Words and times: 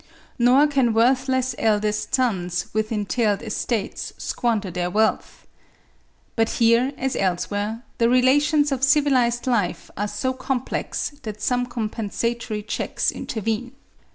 Nor 0.39 0.65
can 0.65 0.95
worthless 0.95 1.53
eldest 1.59 2.15
sons 2.15 2.73
with 2.73 2.91
entailed 2.91 3.43
estates 3.43 4.13
squander 4.17 4.71
their 4.71 4.89
wealth. 4.89 5.45
But 6.35 6.49
here, 6.49 6.91
as 6.97 7.15
elsewhere, 7.15 7.83
the 7.99 8.09
relations 8.09 8.71
of 8.71 8.81
civilised 8.83 9.45
life 9.45 9.91
are 9.95 10.07
so 10.07 10.33
complex 10.33 11.11
that 11.21 11.39
some 11.39 11.67
compensatory 11.67 12.63
checks 12.63 13.11
intervene. 13.11 13.73